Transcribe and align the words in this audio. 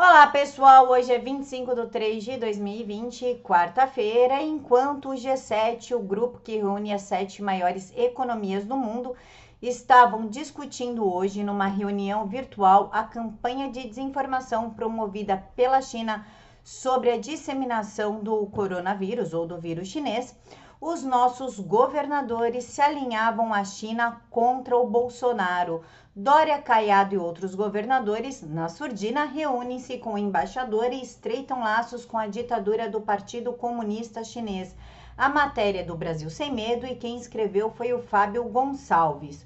Olá 0.00 0.28
pessoal, 0.28 0.88
hoje 0.90 1.12
é 1.12 1.18
25 1.18 1.74
de 1.74 1.86
3 1.88 2.22
de 2.22 2.36
2020, 2.36 3.40
quarta-feira, 3.42 4.40
enquanto 4.40 5.08
o 5.08 5.14
G7, 5.14 5.96
o 5.96 5.98
grupo 5.98 6.38
que 6.38 6.56
reúne 6.56 6.92
as 6.92 7.02
sete 7.02 7.42
maiores 7.42 7.92
economias 7.96 8.64
do 8.64 8.76
mundo, 8.76 9.16
estavam 9.60 10.28
discutindo 10.28 11.04
hoje 11.12 11.42
numa 11.42 11.66
reunião 11.66 12.28
virtual 12.28 12.90
a 12.92 13.02
campanha 13.02 13.68
de 13.72 13.88
desinformação 13.88 14.70
promovida 14.70 15.36
pela 15.56 15.82
China 15.82 16.24
sobre 16.62 17.10
a 17.10 17.18
disseminação 17.18 18.20
do 18.20 18.46
coronavírus 18.46 19.34
ou 19.34 19.48
do 19.48 19.58
vírus 19.58 19.88
chinês, 19.88 20.32
os 20.80 21.02
nossos 21.02 21.58
governadores 21.58 22.64
se 22.64 22.80
alinhavam 22.80 23.52
à 23.52 23.64
China 23.64 24.22
contra 24.30 24.76
o 24.76 24.88
Bolsonaro. 24.88 25.82
Dória 26.14 26.60
Caiado 26.62 27.14
e 27.14 27.18
outros 27.18 27.54
governadores, 27.54 28.42
na 28.42 28.68
surdina, 28.68 29.24
reúnem-se 29.24 29.98
com 29.98 30.14
o 30.14 30.18
embaixador 30.18 30.92
e 30.92 31.02
estreitam 31.02 31.60
laços 31.60 32.04
com 32.04 32.16
a 32.16 32.28
ditadura 32.28 32.88
do 32.88 33.00
Partido 33.00 33.52
Comunista 33.52 34.22
Chinês. 34.22 34.74
A 35.16 35.28
matéria 35.28 35.84
do 35.84 35.96
Brasil 35.96 36.30
Sem 36.30 36.52
Medo 36.52 36.86
e 36.86 36.94
quem 36.94 37.16
escreveu 37.16 37.70
foi 37.70 37.92
o 37.92 38.00
Fábio 38.00 38.44
Gonçalves. 38.44 39.44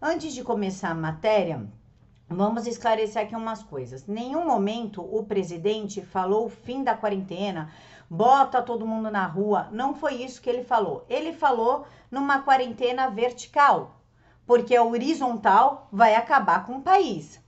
Antes 0.00 0.32
de 0.32 0.44
começar 0.44 0.90
a 0.90 0.94
matéria, 0.94 1.66
vamos 2.28 2.66
esclarecer 2.66 3.22
aqui 3.22 3.34
umas 3.34 3.62
coisas. 3.62 4.06
Nenhum 4.06 4.46
momento 4.46 5.02
o 5.02 5.24
presidente 5.24 6.00
falou 6.00 6.48
fim 6.48 6.84
da 6.84 6.94
quarentena, 6.94 7.72
bota 8.10 8.60
todo 8.60 8.86
mundo 8.86 9.08
na 9.08 9.24
rua. 9.24 9.68
Não 9.70 9.94
foi 9.94 10.14
isso 10.14 10.42
que 10.42 10.50
ele 10.50 10.64
falou. 10.64 11.06
Ele 11.08 11.32
falou 11.32 11.86
numa 12.10 12.40
quarentena 12.40 13.08
vertical, 13.08 14.00
porque 14.44 14.74
a 14.74 14.82
horizontal 14.82 15.86
vai 15.92 16.16
acabar 16.16 16.66
com 16.66 16.78
o 16.78 16.82
país. 16.82 17.40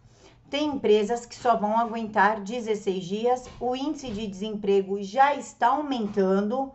Tem 0.49 0.69
empresas 0.69 1.27
que 1.27 1.35
só 1.35 1.57
vão 1.57 1.77
aguentar 1.77 2.41
16 2.41 3.05
dias, 3.05 3.51
o 3.59 3.75
índice 3.75 4.11
de 4.11 4.27
desemprego 4.27 5.03
já 5.03 5.35
está 5.35 5.69
aumentando 5.69 6.73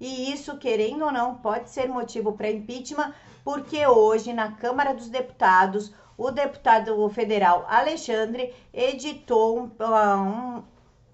e 0.00 0.32
isso, 0.32 0.56
querendo 0.58 1.04
ou 1.04 1.12
não, 1.12 1.34
pode 1.36 1.70
ser 1.70 1.88
motivo 1.88 2.32
para 2.32 2.50
impeachment, 2.50 3.12
porque 3.44 3.86
hoje 3.86 4.32
na 4.32 4.52
Câmara 4.52 4.94
dos 4.94 5.08
Deputados, 5.08 5.92
o 6.16 6.30
deputado 6.30 7.08
federal 7.10 7.66
Alexandre 7.68 8.54
editou 8.72 9.58
um, 9.58 9.70
um, 9.84 10.62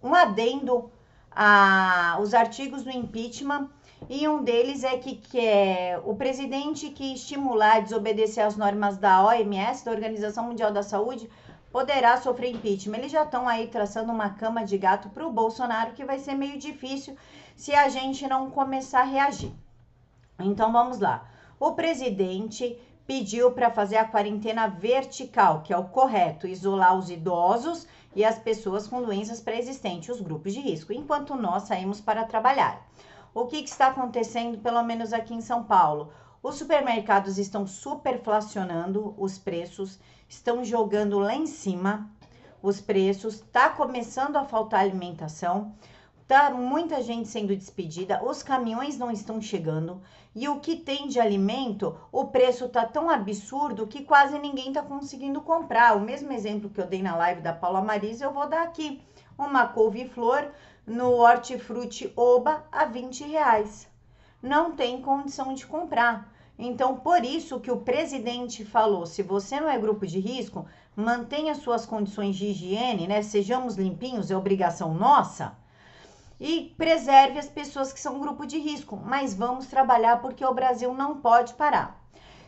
um 0.02 0.14
adendo 0.14 0.90
a, 1.34 2.18
os 2.20 2.34
artigos 2.34 2.82
do 2.82 2.90
impeachment 2.90 3.68
e 4.08 4.28
um 4.28 4.42
deles 4.42 4.84
é 4.84 4.98
que, 4.98 5.16
que 5.16 5.40
é 5.40 6.00
o 6.04 6.14
presidente 6.14 6.90
que 6.90 7.14
estimular 7.14 7.76
a 7.76 7.80
desobedecer 7.80 8.44
às 8.44 8.56
normas 8.56 8.98
da 8.98 9.24
OMS, 9.24 9.84
da 9.84 9.90
Organização 9.90 10.44
Mundial 10.44 10.72
da 10.72 10.82
Saúde, 10.82 11.28
poderá 11.72 12.20
sofrer 12.20 12.50
impeachment. 12.50 12.98
Eles 12.98 13.12
já 13.12 13.24
estão 13.24 13.48
aí 13.48 13.66
traçando 13.66 14.12
uma 14.12 14.30
cama 14.30 14.64
de 14.64 14.76
gato 14.76 15.08
para 15.08 15.26
o 15.26 15.32
Bolsonaro, 15.32 15.92
que 15.92 16.04
vai 16.04 16.18
ser 16.18 16.34
meio 16.34 16.58
difícil 16.58 17.16
se 17.56 17.74
a 17.74 17.88
gente 17.88 18.28
não 18.28 18.50
começar 18.50 19.00
a 19.00 19.04
reagir. 19.04 19.52
Então 20.38 20.70
vamos 20.70 21.00
lá. 21.00 21.26
O 21.58 21.72
presidente 21.72 22.78
pediu 23.06 23.52
para 23.52 23.70
fazer 23.70 23.96
a 23.96 24.04
quarentena 24.04 24.66
vertical, 24.66 25.62
que 25.62 25.72
é 25.72 25.78
o 25.78 25.84
correto, 25.84 26.46
isolar 26.46 26.96
os 26.96 27.10
idosos 27.10 27.86
e 28.14 28.24
as 28.24 28.38
pessoas 28.38 28.86
com 28.86 29.02
doenças 29.02 29.40
pré-existentes, 29.40 30.08
os 30.08 30.20
grupos 30.20 30.52
de 30.52 30.60
risco, 30.60 30.92
enquanto 30.92 31.34
nós 31.34 31.64
saímos 31.64 32.00
para 32.00 32.24
trabalhar. 32.24 32.86
O 33.34 33.46
que, 33.46 33.62
que 33.62 33.68
está 33.68 33.88
acontecendo, 33.88 34.58
pelo 34.58 34.82
menos 34.82 35.12
aqui 35.12 35.34
em 35.34 35.40
São 35.40 35.64
Paulo? 35.64 36.12
Os 36.42 36.56
supermercados 36.56 37.38
estão 37.38 37.66
superflacionando 37.66 39.14
os 39.18 39.38
preços, 39.38 39.98
estão 40.28 40.62
jogando 40.62 41.18
lá 41.18 41.34
em 41.34 41.46
cima 41.46 42.10
os 42.62 42.80
preços, 42.80 43.34
está 43.34 43.68
começando 43.70 44.36
a 44.36 44.44
faltar 44.44 44.80
alimentação. 44.80 45.74
Tá 46.26 46.48
muita 46.48 47.02
gente 47.02 47.28
sendo 47.28 47.54
despedida, 47.54 48.24
os 48.24 48.42
caminhões 48.42 48.96
não 48.96 49.10
estão 49.10 49.42
chegando 49.42 50.00
e 50.34 50.48
o 50.48 50.58
que 50.58 50.74
tem 50.74 51.06
de 51.06 51.20
alimento, 51.20 51.94
o 52.10 52.24
preço 52.28 52.66
tá 52.66 52.86
tão 52.86 53.10
absurdo 53.10 53.86
que 53.86 54.02
quase 54.04 54.38
ninguém 54.38 54.72
tá 54.72 54.82
conseguindo 54.82 55.42
comprar. 55.42 55.94
O 55.94 56.00
mesmo 56.00 56.32
exemplo 56.32 56.70
que 56.70 56.80
eu 56.80 56.86
dei 56.86 57.02
na 57.02 57.14
live 57.14 57.42
da 57.42 57.52
Paula 57.52 57.82
Marisa, 57.82 58.24
eu 58.24 58.32
vou 58.32 58.48
dar 58.48 58.62
aqui. 58.62 59.02
Uma 59.36 59.66
couve-flor 59.66 60.50
no 60.86 61.10
Hortifruti 61.10 62.10
Oba 62.16 62.64
a 62.72 62.86
20 62.86 63.24
reais. 63.24 63.86
Não 64.42 64.72
tem 64.72 65.02
condição 65.02 65.52
de 65.52 65.66
comprar. 65.66 66.32
Então, 66.58 66.96
por 66.96 67.22
isso 67.22 67.60
que 67.60 67.70
o 67.70 67.82
presidente 67.82 68.64
falou: 68.64 69.04
se 69.04 69.22
você 69.22 69.60
não 69.60 69.68
é 69.68 69.78
grupo 69.78 70.06
de 70.06 70.20
risco, 70.20 70.64
mantenha 70.96 71.54
suas 71.54 71.84
condições 71.84 72.34
de 72.34 72.46
higiene, 72.46 73.06
né? 73.06 73.20
Sejamos 73.20 73.76
limpinhos, 73.76 74.30
é 74.30 74.36
obrigação 74.36 74.94
nossa 74.94 75.62
e 76.40 76.74
preserve 76.76 77.38
as 77.38 77.48
pessoas 77.48 77.92
que 77.92 78.00
são 78.00 78.20
grupo 78.20 78.46
de 78.46 78.58
risco. 78.58 78.96
Mas 78.96 79.34
vamos 79.34 79.66
trabalhar 79.66 80.20
porque 80.20 80.44
o 80.44 80.54
Brasil 80.54 80.92
não 80.92 81.18
pode 81.18 81.54
parar. 81.54 82.02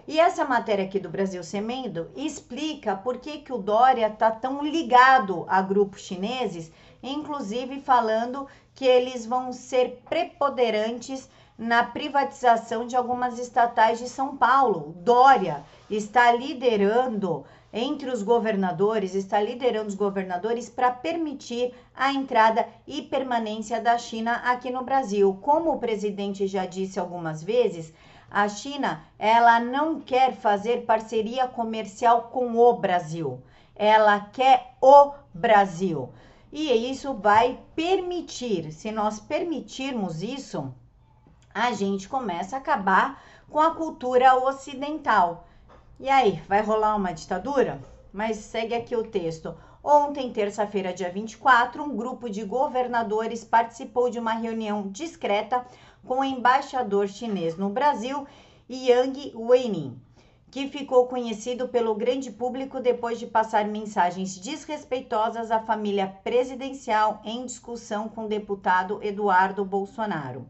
E 0.09 0.21
essa 0.21 0.45
matéria 0.45 0.85
aqui 0.85 1.01
do 1.01 1.09
Brasil 1.09 1.43
Semendo 1.43 2.09
explica 2.15 2.95
por 2.95 3.19
que, 3.19 3.39
que 3.39 3.53
o 3.53 3.59
Dória 3.59 4.07
está 4.07 4.31
tão 4.31 4.65
ligado 4.65 5.45
a 5.49 5.61
grupos 5.61 6.03
chineses, 6.03 6.71
inclusive 7.03 7.81
falando 7.81 8.47
que 8.73 8.85
eles 8.85 9.27
vão 9.27 9.53
ser 9.53 10.03
preponderantes 10.09 11.29
na 11.59 11.83
privatização 11.83 12.87
de 12.87 12.95
algumas 12.95 13.39
estatais 13.39 13.99
de 13.99 14.09
São 14.09 14.37
Paulo. 14.37 14.95
Dória 14.99 15.65
está 15.91 16.31
liderando 16.31 17.45
entre 17.72 18.10
os 18.10 18.22
governadores, 18.22 19.15
está 19.15 19.41
liderando 19.41 19.88
os 19.88 19.94
governadores 19.94 20.69
para 20.69 20.91
permitir 20.91 21.75
a 21.94 22.12
entrada 22.12 22.66
e 22.87 23.03
permanência 23.03 23.81
da 23.81 23.99
China 23.99 24.32
aqui 24.44 24.71
no 24.71 24.84
Brasil. 24.84 25.38
Como 25.43 25.72
o 25.72 25.78
presidente 25.78 26.47
já 26.47 26.65
disse 26.65 26.99
algumas 26.99 27.43
vezes, 27.43 27.93
a 28.31 28.49
China, 28.49 29.04
ela 29.19 29.60
não 29.60 30.00
quer 30.00 30.34
fazer 30.34 30.84
parceria 30.84 31.47
comercial 31.47 32.22
com 32.32 32.56
o 32.56 32.72
Brasil. 32.75 33.41
Ela 33.75 34.21
quer 34.21 34.75
o 34.81 35.12
Brasil. 35.33 36.10
E 36.53 36.91
isso 36.91 37.15
vai 37.15 37.60
permitir, 37.75 38.72
se 38.72 38.91
nós 38.91 39.21
permitirmos 39.21 40.22
isso, 40.22 40.72
a 41.53 41.72
gente 41.72 42.09
começa 42.09 42.56
a 42.56 42.59
acabar 42.59 43.22
com 43.48 43.60
a 43.60 43.75
cultura 43.75 44.34
ocidental. 44.37 45.47
E 45.99 46.11
aí, 46.11 46.43
vai 46.47 46.61
rolar 46.61 46.95
uma 46.95 47.12
ditadura? 47.12 47.81
Mas 48.12 48.37
segue 48.37 48.75
aqui 48.75 48.95
o 48.95 49.05
texto. 49.05 49.57
Ontem, 49.83 50.31
terça-feira, 50.31 50.93
dia 50.93 51.11
24, 51.11 51.83
um 51.83 51.97
grupo 51.97 52.29
de 52.29 52.45
governadores 52.45 53.43
participou 53.43 54.11
de 54.11 54.19
uma 54.19 54.34
reunião 54.34 54.89
discreta 54.89 55.65
com 56.07 56.21
o 56.21 56.25
embaixador 56.25 57.09
chinês 57.09 57.57
no 57.57 57.71
Brasil, 57.71 58.27
Yang 58.69 59.33
Weining, 59.34 59.99
que 60.51 60.69
ficou 60.69 61.07
conhecido 61.07 61.67
pelo 61.67 61.95
grande 61.95 62.31
público 62.31 62.78
depois 62.78 63.19
de 63.19 63.27
passar 63.27 63.65
mensagens 63.65 64.37
desrespeitosas 64.37 65.51
à 65.51 65.61
família 65.61 66.07
presidencial 66.23 67.23
em 67.25 67.47
discussão 67.47 68.07
com 68.07 68.27
o 68.27 68.28
deputado 68.28 69.03
Eduardo 69.03 69.65
Bolsonaro 69.65 70.47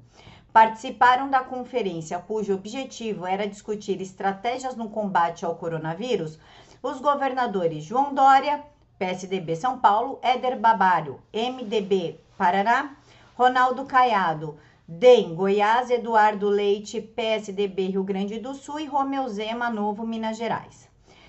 participaram 0.56 1.28
da 1.28 1.41
conferência, 1.41 2.19
cujo 2.19 2.55
objetivo 2.55 3.27
era 3.27 3.47
discutir 3.47 4.00
estratégias 4.00 4.75
no 4.75 4.89
combate 4.89 5.44
ao 5.44 5.55
coronavírus, 5.55 6.39
os 6.83 6.99
governadores 6.99 7.84
João 7.84 8.15
Dória, 8.15 8.65
PSDB 8.99 9.55
São 9.55 9.78
Paulo, 9.78 10.19
Éder 10.22 10.59
Babalho, 10.59 11.21
MDB 11.31 12.19
Paraná, 12.39 12.97
Ronaldo 13.37 13.84
Caiado, 13.84 14.56
DEM 14.89 15.34
Goiás, 15.34 15.91
Eduardo 15.91 16.49
Leite, 16.49 17.03
PSDB 17.03 17.89
Rio 17.89 18.03
Grande 18.03 18.39
do 18.39 18.55
Sul 18.55 18.81
e 18.81 18.87
Romeu 18.87 19.28
Zema, 19.28 19.69
Novo 19.69 20.06
Minas 20.06 20.39
Gerais. 20.39 20.89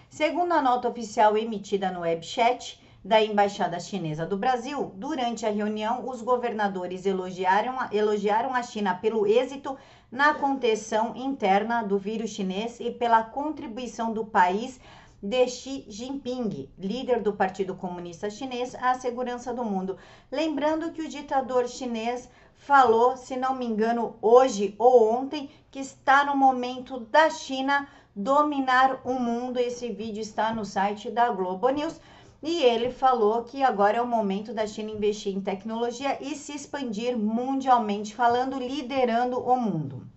Segundo 0.10 0.54
a 0.54 0.62
nota 0.62 0.88
oficial 0.88 1.38
emitida 1.38 1.92
no 1.92 2.00
webchat, 2.00 2.82
da 3.08 3.24
Embaixada 3.24 3.80
Chinesa 3.80 4.26
do 4.26 4.36
Brasil, 4.36 4.92
durante 4.96 5.46
a 5.46 5.50
reunião, 5.50 6.10
os 6.10 6.22
governadores 6.22 7.06
elogiaram, 7.06 7.78
elogiaram 7.90 8.54
a 8.54 8.62
China 8.62 8.94
pelo 8.94 9.26
êxito 9.26 9.78
na 10.12 10.34
contenção 10.34 11.16
interna 11.16 11.84
do 11.84 11.98
vírus 11.98 12.32
chinês 12.32 12.82
e 12.82 12.92
pela 12.92 13.24
contribuição 13.24 14.12
do 14.12 14.26
país 14.26 14.78
de 15.24 15.48
Xi 15.48 15.86
Jinping, 15.88 16.70
líder 16.78 17.22
do 17.22 17.32
Partido 17.32 17.76
Comunista 17.76 18.30
Chinês, 18.30 18.76
à 18.76 18.94
segurança 18.96 19.54
do 19.54 19.64
mundo. 19.64 19.98
Lembrando 20.30 20.92
que 20.92 21.02
o 21.02 21.08
ditador 21.08 21.66
chinês 21.70 22.30
falou, 22.56 23.16
se 23.16 23.38
não 23.38 23.56
me 23.56 23.66
engano, 23.66 24.18
hoje 24.22 24.76
ou 24.78 25.14
ontem, 25.14 25.50
que 25.72 25.80
está 25.80 26.26
no 26.26 26.36
momento 26.36 27.00
da 27.00 27.30
China 27.30 27.88
dominar 28.14 29.00
o 29.06 29.14
mundo. 29.14 29.60
Esse 29.60 29.90
vídeo 29.90 30.22
está 30.22 30.54
no 30.54 30.66
site 30.66 31.10
da 31.10 31.30
Globo 31.30 31.70
News. 31.70 32.02
E 32.42 32.64
ele 32.64 32.92
falou 32.92 33.44
que 33.44 33.64
agora 33.64 33.98
é 33.98 34.02
o 34.02 34.08
momento 34.08 34.54
da 34.54 34.68
China 34.68 34.92
investir 34.92 35.36
em 35.36 35.42
tecnologia 35.42 36.18
e 36.22 36.36
se 36.36 36.54
expandir 36.54 37.18
mundialmente, 37.18 38.14
falando, 38.14 38.60
liderando 38.60 39.40
o 39.40 39.60
mundo. 39.60 40.08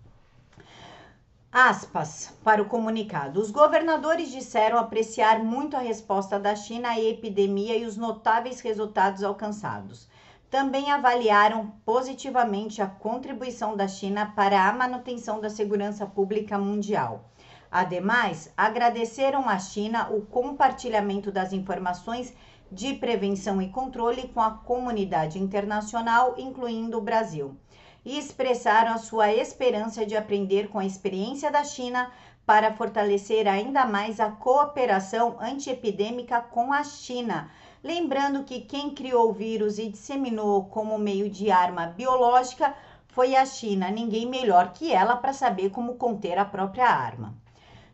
Aspas 1.51 2.33
para 2.43 2.61
o 2.61 2.65
comunicado. 2.65 3.41
Os 3.41 3.51
governadores 3.51 4.31
disseram 4.31 4.77
apreciar 4.77 5.43
muito 5.43 5.75
a 5.75 5.81
resposta 5.81 6.39
da 6.39 6.55
China 6.55 6.91
à 6.91 6.99
epidemia 6.99 7.75
e 7.75 7.85
os 7.85 7.97
notáveis 7.97 8.61
resultados 8.61 9.23
alcançados. 9.23 10.07
Também 10.49 10.91
avaliaram 10.91 11.73
positivamente 11.83 12.81
a 12.81 12.87
contribuição 12.87 13.75
da 13.75 13.87
China 13.87 14.31
para 14.35 14.69
a 14.69 14.71
manutenção 14.71 15.41
da 15.41 15.49
segurança 15.49 16.05
pública 16.05 16.57
mundial. 16.57 17.30
Ademais, 17.71 18.51
agradeceram 18.57 19.47
à 19.47 19.57
China 19.57 20.09
o 20.11 20.21
compartilhamento 20.21 21.31
das 21.31 21.53
informações 21.53 22.33
de 22.69 22.93
prevenção 22.93 23.61
e 23.61 23.69
controle 23.69 24.27
com 24.27 24.41
a 24.41 24.51
comunidade 24.51 25.39
internacional, 25.39 26.35
incluindo 26.37 26.97
o 26.97 27.01
Brasil 27.01 27.55
e 28.03 28.17
expressaram 28.17 28.93
a 28.93 28.97
sua 28.97 29.31
esperança 29.31 30.05
de 30.05 30.17
aprender 30.17 30.69
com 30.69 30.79
a 30.79 30.85
experiência 30.85 31.51
da 31.51 31.63
China 31.63 32.11
para 32.45 32.73
fortalecer 32.73 33.47
ainda 33.47 33.85
mais 33.85 34.19
a 34.19 34.31
cooperação 34.31 35.37
antiepidêmica 35.39 36.41
com 36.41 36.73
a 36.73 36.83
China. 36.83 37.49
Lembrando 37.83 38.43
que 38.43 38.61
quem 38.61 38.93
criou 38.93 39.29
o 39.29 39.33
vírus 39.33 39.77
e 39.77 39.87
disseminou 39.87 40.65
como 40.65 40.97
meio 40.97 41.29
de 41.29 41.51
arma 41.51 41.87
biológica 41.87 42.75
foi 43.07 43.35
a 43.35 43.45
China, 43.45 43.89
ninguém 43.89 44.25
melhor 44.25 44.73
que 44.73 44.91
ela 44.91 45.15
para 45.15 45.33
saber 45.33 45.69
como 45.69 45.95
conter 45.95 46.37
a 46.37 46.45
própria 46.45 46.87
arma. 46.87 47.40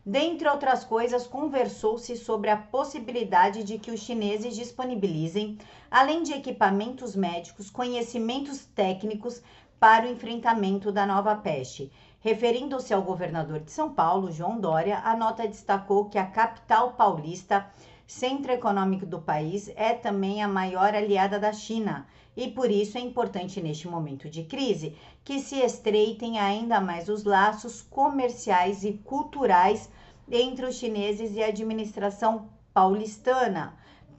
Dentre 0.10 0.48
outras 0.48 0.86
coisas, 0.86 1.28
conversou-se 1.28 2.16
sobre 2.16 2.50
a 2.50 2.56
possibilidade 2.56 3.62
de 3.62 3.78
que 3.78 3.92
os 3.92 4.00
chineses 4.00 4.56
disponibilizem, 4.56 5.58
além 5.92 6.24
de 6.24 6.32
equipamentos 6.32 7.14
médicos, 7.14 7.70
conhecimentos 7.70 8.64
técnicos 8.68 9.42
para 9.78 10.06
o 10.06 10.10
enfrentamento 10.10 10.94
da 10.94 11.06
nova 11.06 11.36
peste. 11.36 11.92
Referindo-se 12.22 12.94
ao 12.94 13.02
governador 13.02 13.60
de 13.60 13.70
São 13.70 13.94
Paulo, 13.94 14.32
João 14.32 14.62
Dória, 14.62 15.00
a 15.00 15.14
nota 15.14 15.46
destacou 15.46 16.06
que 16.06 16.18
a 16.18 16.26
capital 16.26 16.94
paulista, 16.94 17.70
centro 18.08 18.54
econômico 18.54 19.06
do 19.06 19.20
país, 19.20 19.70
é 19.76 19.94
também 19.94 20.42
a 20.42 20.48
maior 20.48 20.96
aliada 20.96 21.38
da 21.38 21.52
China. 21.52 22.08
E 22.34 22.48
por 22.48 22.72
isso 22.72 22.98
é 22.98 23.02
importante 23.02 23.60
neste 23.60 23.90
momento 23.90 24.30
de 24.30 24.44
crise 24.44 24.96
que 25.26 25.42
se 25.42 25.58
estreitem 25.58 26.40
ainda 26.40 26.80
mais 26.80 27.10
os 27.10 27.26
laços 27.26 27.82
comerciais 27.82 28.86
e 28.86 28.94
culturais 28.94 29.90
entre 30.30 30.66
os 30.66 30.76
chineses 30.76 31.36
e 31.36 31.44
a 31.44 31.48
administração 31.48 32.50
paulistana 32.74 33.78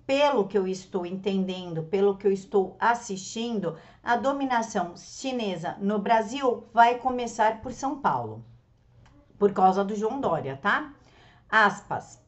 pelo 0.09 0.49
que 0.49 0.57
eu 0.57 0.67
estou 0.67 1.05
entendendo, 1.05 1.83
pelo 1.83 2.17
que 2.17 2.27
eu 2.27 2.33
estou 2.33 2.77
assistindo, 2.81 3.77
a 4.03 4.17
dominação 4.17 4.97
chinesa 4.97 5.77
no 5.81 5.99
Brasil 5.99 6.65
vai 6.73 6.95
começar 6.95 7.61
por 7.61 7.75
São 7.75 7.99
Paulo, 7.99 8.43
por 9.39 9.53
causa 9.53 9.85
do 9.85 9.95
João 9.95 10.19
Dória, 10.19 10.59
tá? 10.63 10.95
Aspas. 11.47 12.19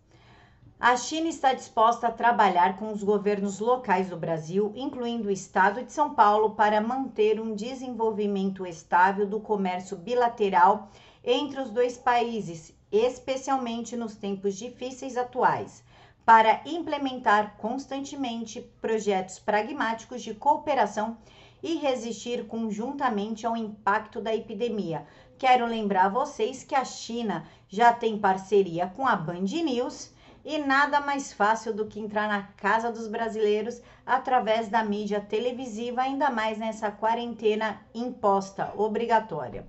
A 0.78 0.94
China 0.94 1.28
está 1.28 1.54
disposta 1.54 2.08
a 2.08 2.12
trabalhar 2.12 2.78
com 2.78 2.92
os 2.92 3.02
governos 3.02 3.60
locais 3.60 4.10
do 4.10 4.16
Brasil, 4.16 4.72
incluindo 4.76 5.28
o 5.28 5.32
estado 5.32 5.82
de 5.82 5.92
São 5.92 6.14
Paulo, 6.14 6.50
para 6.50 6.82
manter 6.82 7.40
um 7.40 7.54
desenvolvimento 7.54 8.66
estável 8.66 9.26
do 9.26 9.40
comércio 9.40 9.96
bilateral 9.96 10.88
entre 11.24 11.60
os 11.60 11.70
dois 11.70 11.96
países, 11.96 12.74
especialmente 12.92 13.96
nos 13.96 14.14
tempos 14.16 14.56
difíceis 14.56 15.16
atuais 15.16 15.82
para 16.24 16.60
implementar 16.64 17.56
constantemente 17.56 18.60
projetos 18.80 19.38
pragmáticos 19.38 20.22
de 20.22 20.34
cooperação 20.34 21.16
e 21.62 21.76
resistir 21.76 22.46
conjuntamente 22.46 23.46
ao 23.46 23.56
impacto 23.56 24.20
da 24.20 24.34
epidemia. 24.34 25.06
Quero 25.38 25.66
lembrar 25.66 26.06
a 26.06 26.08
vocês 26.10 26.62
que 26.64 26.74
a 26.74 26.84
China 26.84 27.46
já 27.68 27.92
tem 27.92 28.18
parceria 28.18 28.86
com 28.94 29.06
a 29.06 29.16
Band 29.16 29.40
News 29.40 30.12
e 30.44 30.58
nada 30.58 31.00
mais 31.00 31.32
fácil 31.32 31.74
do 31.74 31.86
que 31.86 32.00
entrar 32.00 32.28
na 32.28 32.44
casa 32.56 32.90
dos 32.90 33.08
brasileiros 33.08 33.80
através 34.06 34.68
da 34.68 34.82
mídia 34.82 35.20
televisiva, 35.20 36.02
ainda 36.02 36.30
mais 36.30 36.58
nessa 36.58 36.90
quarentena 36.90 37.80
imposta, 37.94 38.72
obrigatória. 38.76 39.66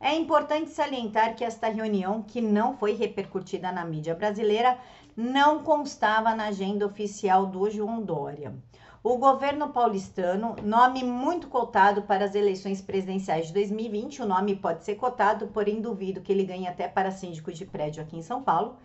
É 0.00 0.14
importante 0.14 0.70
salientar 0.70 1.34
que 1.34 1.44
esta 1.44 1.68
reunião, 1.68 2.22
que 2.22 2.40
não 2.40 2.76
foi 2.76 2.92
repercutida 2.94 3.72
na 3.72 3.84
mídia 3.84 4.14
brasileira, 4.14 4.78
não 5.16 5.64
constava 5.64 6.36
na 6.36 6.46
agenda 6.46 6.86
oficial 6.86 7.46
do 7.46 7.68
João 7.68 8.00
Dória. 8.00 8.54
O 9.02 9.16
governo 9.16 9.70
paulistano, 9.70 10.54
nome 10.62 11.02
muito 11.02 11.48
cotado 11.48 12.02
para 12.02 12.24
as 12.24 12.36
eleições 12.36 12.80
presidenciais 12.80 13.48
de 13.48 13.54
2020, 13.54 14.22
o 14.22 14.26
nome 14.26 14.54
pode 14.54 14.84
ser 14.84 14.94
cotado, 14.94 15.48
porém 15.48 15.80
duvido 15.80 16.20
que 16.20 16.30
ele 16.30 16.44
ganhe 16.44 16.68
até 16.68 16.86
para 16.86 17.10
síndico 17.10 17.52
de 17.52 17.64
prédio 17.64 18.02
aqui 18.02 18.16
em 18.16 18.22
São 18.22 18.40
Paulo, 18.40 18.76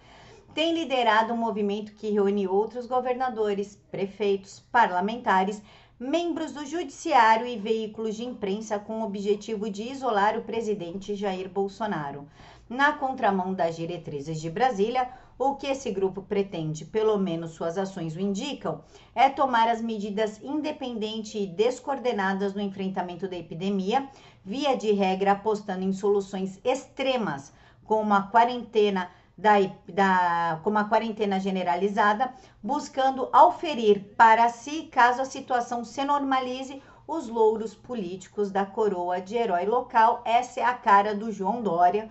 tem 0.54 0.74
liderado 0.74 1.34
um 1.34 1.38
movimento 1.38 1.94
que 1.94 2.12
reúne 2.12 2.48
outros 2.48 2.86
governadores, 2.86 3.76
prefeitos, 3.90 4.60
parlamentares, 4.72 5.62
membros 6.00 6.52
do 6.52 6.66
judiciário 6.66 7.46
e 7.46 7.58
veículos 7.58 8.16
de 8.16 8.26
imprensa 8.26 8.80
com 8.80 9.02
o 9.02 9.06
objetivo 9.06 9.70
de 9.70 9.84
isolar 9.84 10.38
o 10.38 10.44
presidente 10.44 11.16
Jair 11.16 11.48
Bolsonaro. 11.48 12.28
Na 12.68 12.94
contramão 12.94 13.54
das 13.54 13.76
diretrizes 13.76 14.42
de 14.42 14.50
Brasília, 14.50 15.10
o 15.38 15.56
que 15.56 15.68
esse 15.68 15.92
grupo 15.92 16.22
pretende, 16.22 16.86
pelo 16.86 17.18
menos 17.18 17.52
suas 17.52 17.78
ações 17.78 18.16
o 18.16 18.20
indicam, 18.20 18.82
é 19.14 19.30
tomar 19.30 19.68
as 19.68 19.82
medidas 19.82 20.42
independentes 20.42 21.36
e 21.36 21.46
descoordenadas 21.46 22.54
no 22.54 22.62
enfrentamento 22.62 23.28
da 23.28 23.38
epidemia, 23.38 24.10
via 24.44 24.76
de 24.76 24.92
regra 24.92 25.34
apostando 25.34 25.84
em 25.84 25.94
soluções 25.94 26.60
extremas, 26.64 27.54
como 27.86 28.14
a 28.14 28.24
quarentena 28.24 29.10
da, 29.38 29.54
da, 29.88 30.60
como 30.64 30.78
a 30.78 30.84
quarentena 30.84 31.40
generalizada, 31.40 32.34
buscando 32.62 33.30
auferir 33.32 34.14
para 34.16 34.50
si, 34.50 34.84
caso 34.84 35.22
a 35.22 35.26
situação 35.26 35.84
se 35.84 36.04
normalize, 36.04 36.82
os 37.08 37.28
louros 37.28 37.76
políticos 37.76 38.52
da 38.52 38.66
coroa 38.66 39.20
de 39.20 39.36
herói 39.36 39.66
local. 39.66 40.22
Essa 40.24 40.62
é 40.62 40.64
a 40.64 40.74
cara 40.74 41.14
do 41.14 41.32
João 41.32 41.62
Dória 41.62 42.10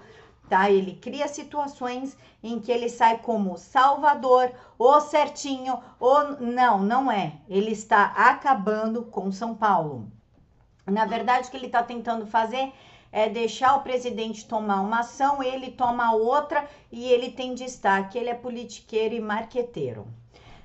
tá? 0.53 0.71
Ele 0.71 0.93
cria 0.97 1.27
situações 1.29 2.15
em 2.43 2.61
que 2.61 2.71
ele 2.71 2.91
sai 2.91 3.17
como 3.19 3.57
salvador, 3.57 4.53
ou 4.79 5.01
certinho, 5.01 5.79
ou 5.99 6.39
não, 6.39 6.79
não 6.79 7.11
é. 7.11 7.37
Ele 7.49 7.71
está 7.71 8.05
acabando 8.15 9.03
com 9.05 9.33
São 9.33 9.55
Paulo. 9.55 10.07
Na 10.85 11.07
verdade, 11.07 11.49
o 11.49 11.51
que 11.51 11.57
ele 11.57 11.67
está 11.67 11.83
tentando 11.83 12.27
fazer 12.27 12.71
é 13.13 13.29
deixar 13.29 13.77
o 13.77 13.83
presidente 13.83 14.47
tomar 14.47 14.81
uma 14.81 15.01
ação, 15.01 15.43
ele 15.43 15.71
toma 15.71 16.15
outra 16.15 16.67
e 16.91 17.05
ele 17.05 17.31
tem 17.31 17.55
destaque. 17.55 18.19
Ele 18.19 18.31
é 18.31 18.35
politiqueiro 18.35 19.15
e 19.15 19.21
marqueteiro. 19.21 20.07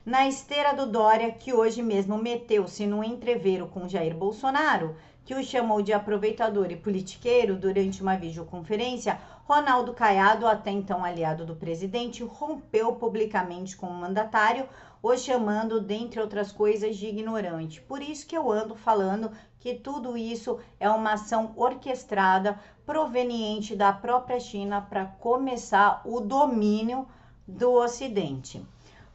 Na 0.07 0.25
esteira 0.25 0.73
do 0.73 0.85
Dória, 0.85 1.29
que 1.33 1.51
hoje 1.51 1.83
mesmo 1.83 2.17
meteu-se 2.17 2.87
no 2.87 3.03
entreveiro 3.03 3.67
com 3.67 3.89
Jair 3.89 4.15
Bolsonaro, 4.15 4.95
que 5.25 5.35
o 5.35 5.43
chamou 5.43 5.81
de 5.81 5.91
aproveitador 5.91 6.71
e 6.71 6.77
politiqueiro 6.77 7.57
durante 7.57 8.01
uma 8.01 8.15
videoconferência, 8.15 9.19
Ronaldo 9.43 9.93
Caiado, 9.93 10.47
até 10.47 10.71
então 10.71 11.03
aliado 11.03 11.45
do 11.45 11.57
presidente, 11.57 12.23
rompeu 12.23 12.93
publicamente 12.95 13.75
com 13.75 13.87
o 13.87 13.93
mandatário, 13.93 14.69
o 15.03 15.13
chamando, 15.17 15.81
dentre 15.81 16.21
outras 16.21 16.53
coisas, 16.53 16.95
de 16.95 17.07
ignorante. 17.07 17.81
Por 17.81 18.01
isso 18.01 18.25
que 18.25 18.37
eu 18.37 18.49
ando 18.49 18.75
falando 18.75 19.29
que 19.59 19.75
tudo 19.75 20.17
isso 20.17 20.57
é 20.79 20.89
uma 20.89 21.15
ação 21.15 21.51
orquestrada 21.57 22.57
proveniente 22.85 23.75
da 23.75 23.91
própria 23.91 24.39
China 24.39 24.79
para 24.79 25.03
começar 25.05 26.01
o 26.05 26.21
domínio 26.21 27.05
do 27.45 27.73
Ocidente. 27.73 28.65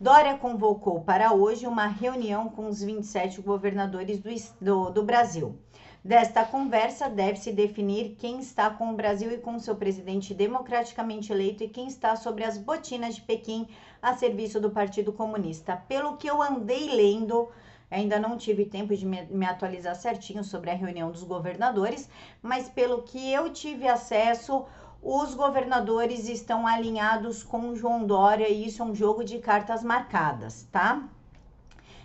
Dória 0.03 0.37
convocou 0.37 1.01
para 1.03 1.33
hoje 1.33 1.65
uma 1.65 1.87
reunião 1.87 2.49
com 2.49 2.67
os 2.67 2.83
27 2.83 3.41
governadores 3.41 4.19
do, 4.19 4.31
do, 4.61 4.91
do 4.91 5.03
Brasil. 5.05 5.57
Desta 6.05 6.45
conversa 6.45 7.09
deve-se 7.09 7.53
definir 7.53 8.17
quem 8.19 8.41
está 8.41 8.69
com 8.69 8.91
o 8.91 8.97
Brasil 8.97 9.31
e 9.31 9.39
com 9.39 9.61
seu 9.61 9.77
presidente 9.77 10.35
democraticamente 10.35 11.31
eleito 11.31 11.63
e 11.63 11.69
quem 11.69 11.87
está 11.87 12.17
sobre 12.17 12.43
as 12.43 12.59
botinas 12.59 13.15
de 13.15 13.21
Pequim 13.21 13.69
a 14.03 14.13
serviço 14.13 14.59
do 14.61 14.73
Partido 14.73 15.13
Comunista. 15.13 15.77
Pelo 15.87 16.17
que 16.17 16.29
eu 16.29 16.43
andei 16.43 16.93
lendo, 16.93 17.49
ainda 17.89 18.19
não 18.19 18.37
tive 18.37 18.65
tempo 18.65 18.97
de 18.97 19.07
me 19.07 19.47
atualizar 19.47 19.95
certinho 19.95 20.43
sobre 20.43 20.71
a 20.71 20.75
reunião 20.75 21.13
dos 21.13 21.23
governadores, 21.23 22.11
mas 22.43 22.69
pelo 22.69 23.03
que 23.03 23.33
eu 23.33 23.53
tive 23.53 23.87
acesso, 23.87 24.65
os 25.05 25.35
governadores 25.35 26.29
estão 26.29 26.65
alinhados 26.65 27.43
com 27.43 27.75
João 27.75 28.07
Dória 28.07 28.49
e 28.49 28.67
isso 28.69 28.83
é 28.83 28.85
um 28.85 28.95
jogo 28.95 29.25
de 29.25 29.41
cartas 29.41 29.83
marcadas, 29.83 30.69
tá? 30.71 31.09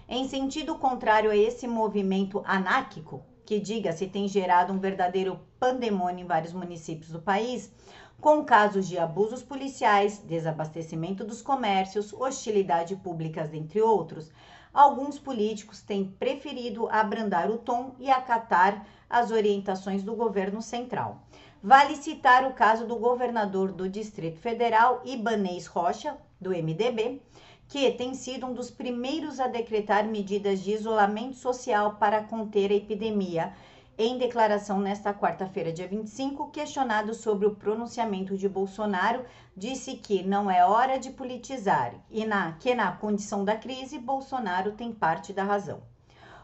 Em 0.10 0.28
sentido 0.28 0.74
contrário 0.80 1.30
a 1.30 1.38
esse 1.38 1.68
movimento 1.68 2.42
anárquico, 2.44 3.22
que, 3.46 3.60
diga-se, 3.60 4.08
tem 4.08 4.28
gerado 4.28 4.74
um 4.74 4.80
verdadeiro 4.80 5.40
pandemônio 5.60 6.24
em 6.24 6.28
vários 6.28 6.54
municípios 6.54 7.12
do 7.12 7.22
país, 7.22 7.72
com 8.20 8.44
casos 8.44 8.88
de 8.88 8.98
abusos 8.98 9.44
policiais, 9.44 10.18
desabastecimento 10.18 11.24
dos 11.24 11.44
comércios, 11.44 12.12
hostilidade 12.14 12.96
pública, 12.96 13.48
entre 13.54 13.80
outros. 13.80 14.32
Alguns 14.74 15.20
políticos 15.20 15.84
têm 15.84 16.04
preferido 16.04 16.90
abrandar 16.90 17.52
o 17.52 17.60
tom 17.60 17.94
e 18.00 18.10
acatar 18.10 18.88
as 19.08 19.30
orientações 19.30 20.02
do 20.02 20.16
governo 20.16 20.64
central. 20.64 21.27
Vale 21.64 21.96
citar 21.96 22.46
o 22.46 22.54
caso 22.54 22.86
do 22.86 22.98
governador 22.98 23.72
do 23.72 23.90
Distrito 23.90 24.40
Federal, 24.40 25.02
Ibanês 25.04 25.66
Rocha, 25.66 26.16
do 26.40 26.52
MDB, 26.52 27.20
que 27.68 27.92
tem 27.92 28.14
sido 28.14 28.46
um 28.46 28.54
dos 28.54 28.70
primeiros 28.70 29.40
a 29.40 29.48
decretar 29.48 30.06
medidas 30.06 30.62
de 30.62 30.72
isolamento 30.72 31.36
social 31.36 31.96
para 31.96 32.24
conter 32.24 32.72
a 32.72 32.76
epidemia. 32.76 33.54
Em 33.98 34.20
declaração 34.20 34.80
nesta 34.80 35.12
quarta-feira, 35.12 35.74
dia 35.74 35.88
25, 35.88 36.52
questionado 36.52 37.16
sobre 37.16 37.48
o 37.48 37.56
pronunciamento 37.56 38.38
de 38.38 38.48
Bolsonaro, 38.48 39.26
disse 39.56 39.96
que 39.96 40.22
não 40.22 40.52
é 40.52 40.64
hora 40.64 41.00
de 41.00 41.10
politizar 41.10 41.96
e 42.12 42.24
na, 42.24 42.52
que 42.60 42.76
na 42.76 42.92
condição 42.92 43.44
da 43.44 43.56
crise, 43.56 43.98
Bolsonaro 43.98 44.74
tem 44.74 44.94
parte 44.94 45.34
da 45.34 45.44
razão. 45.44 45.82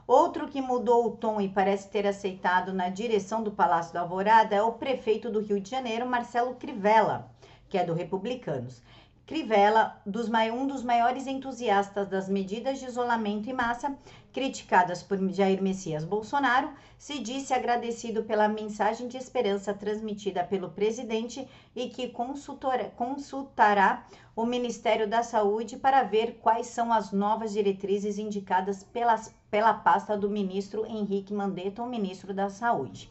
Outro 0.05 0.49
que 0.49 0.61
mudou 0.61 1.05
o 1.07 1.11
tom 1.11 1.39
e 1.39 1.47
parece 1.47 1.89
ter 1.89 2.05
aceitado 2.05 2.73
na 2.73 2.89
direção 2.89 3.41
do 3.41 3.51
Palácio 3.51 3.93
da 3.93 4.01
Alvorada 4.01 4.53
é 4.53 4.61
o 4.61 4.73
prefeito 4.73 5.31
do 5.31 5.39
Rio 5.39 5.61
de 5.61 5.69
Janeiro, 5.69 6.05
Marcelo 6.05 6.55
Crivella, 6.55 7.31
que 7.69 7.77
é 7.77 7.85
do 7.85 7.93
Republicanos. 7.93 8.81
Crivella, 9.25 10.01
dos, 10.05 10.29
um 10.53 10.67
dos 10.67 10.83
maiores 10.83 11.27
entusiastas 11.27 12.09
das 12.09 12.27
medidas 12.27 12.79
de 12.79 12.87
isolamento 12.87 13.49
em 13.49 13.53
massa, 13.53 13.97
criticadas 14.33 15.01
por 15.01 15.17
Jair 15.29 15.63
Messias 15.63 16.03
Bolsonaro, 16.03 16.73
se 16.97 17.19
disse 17.19 17.53
agradecido 17.53 18.23
pela 18.23 18.49
mensagem 18.49 19.07
de 19.07 19.15
esperança 19.15 19.73
transmitida 19.73 20.43
pelo 20.43 20.71
presidente 20.71 21.47
e 21.73 21.87
que 21.87 22.09
consultará 22.09 24.05
o 24.35 24.45
Ministério 24.45 25.07
da 25.07 25.23
Saúde 25.23 25.77
para 25.77 26.03
ver 26.03 26.39
quais 26.41 26.67
são 26.67 26.91
as 26.91 27.13
novas 27.13 27.53
diretrizes 27.53 28.17
indicadas 28.17 28.83
pelas, 28.83 29.33
pela 29.49 29.73
pasta 29.73 30.17
do 30.17 30.29
ministro 30.29 30.85
Henrique 30.85 31.33
Mandetta, 31.33 31.81
o 31.81 31.87
ministro 31.87 32.33
da 32.33 32.49
Saúde. 32.49 33.09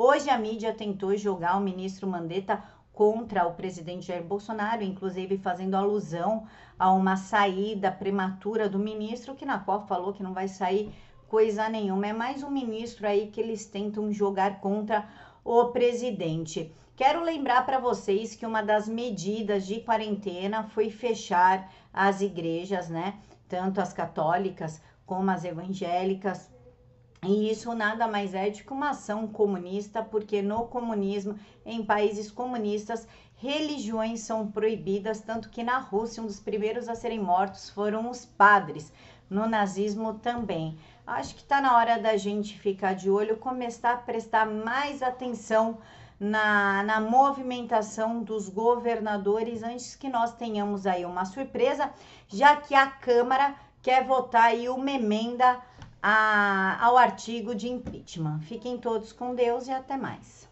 Hoje 0.00 0.30
a 0.30 0.38
mídia 0.38 0.72
tentou 0.72 1.16
jogar 1.16 1.56
o 1.56 1.60
ministro 1.60 2.06
Mandetta 2.06 2.62
contra 2.98 3.46
o 3.46 3.54
presidente 3.54 4.08
Jair 4.08 4.24
Bolsonaro, 4.24 4.82
inclusive 4.82 5.38
fazendo 5.38 5.76
alusão 5.76 6.48
a 6.76 6.90
uma 6.90 7.16
saída 7.16 7.92
prematura 7.92 8.68
do 8.68 8.76
ministro, 8.76 9.36
que 9.36 9.46
na 9.46 9.56
qual 9.56 9.86
falou 9.86 10.12
que 10.12 10.20
não 10.20 10.34
vai 10.34 10.48
sair 10.48 10.92
coisa 11.28 11.68
nenhuma. 11.68 12.08
É 12.08 12.12
mais 12.12 12.42
um 12.42 12.50
ministro 12.50 13.06
aí 13.06 13.28
que 13.28 13.40
eles 13.40 13.66
tentam 13.66 14.12
jogar 14.12 14.58
contra 14.60 15.06
o 15.44 15.66
presidente. 15.66 16.74
Quero 16.96 17.22
lembrar 17.22 17.64
para 17.64 17.78
vocês 17.78 18.34
que 18.34 18.44
uma 18.44 18.62
das 18.62 18.88
medidas 18.88 19.64
de 19.64 19.78
quarentena 19.78 20.64
foi 20.64 20.90
fechar 20.90 21.72
as 21.94 22.20
igrejas, 22.20 22.88
né? 22.88 23.14
Tanto 23.48 23.80
as 23.80 23.92
católicas 23.92 24.82
como 25.06 25.30
as 25.30 25.44
evangélicas, 25.44 26.50
e 27.22 27.50
isso 27.50 27.74
nada 27.74 28.06
mais 28.06 28.32
é 28.32 28.48
do 28.48 28.62
que 28.62 28.72
uma 28.72 28.90
ação 28.90 29.26
comunista, 29.26 30.02
porque 30.02 30.40
no 30.40 30.66
comunismo, 30.66 31.38
em 31.66 31.84
países 31.84 32.30
comunistas, 32.30 33.08
religiões 33.36 34.20
são 34.20 34.50
proibidas, 34.50 35.20
tanto 35.20 35.48
que 35.48 35.62
na 35.62 35.78
Rússia 35.78 36.22
um 36.22 36.26
dos 36.26 36.40
primeiros 36.40 36.88
a 36.88 36.94
serem 36.94 37.20
mortos 37.20 37.70
foram 37.70 38.08
os 38.08 38.24
padres, 38.24 38.92
no 39.28 39.46
nazismo 39.48 40.14
também. 40.14 40.78
Acho 41.06 41.34
que 41.34 41.42
está 41.42 41.60
na 41.60 41.76
hora 41.76 41.98
da 41.98 42.16
gente 42.16 42.58
ficar 42.58 42.94
de 42.94 43.10
olho, 43.10 43.36
começar 43.36 43.92
a 43.92 43.96
prestar 43.96 44.46
mais 44.46 45.02
atenção 45.02 45.78
na, 46.18 46.82
na 46.82 47.00
movimentação 47.00 48.22
dos 48.22 48.48
governadores 48.48 49.62
antes 49.62 49.94
que 49.94 50.08
nós 50.08 50.34
tenhamos 50.34 50.86
aí 50.86 51.04
uma 51.04 51.24
surpresa, 51.24 51.90
já 52.26 52.56
que 52.56 52.74
a 52.74 52.86
Câmara 52.86 53.54
quer 53.82 54.04
votar 54.04 54.44
aí 54.44 54.68
uma 54.68 54.90
emenda 54.90 55.60
a, 56.02 56.78
ao 56.84 56.96
artigo 56.96 57.54
de 57.54 57.68
impeachment. 57.68 58.40
Fiquem 58.40 58.78
todos 58.78 59.12
com 59.12 59.34
Deus 59.34 59.66
e 59.68 59.72
até 59.72 59.96
mais. 59.96 60.47